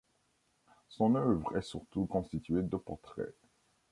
Son 0.89 1.13
œuvre 1.13 1.55
est 1.57 1.61
surtout 1.61 2.07
constituée 2.07 2.63
de 2.63 2.75
portraits. 2.75 3.35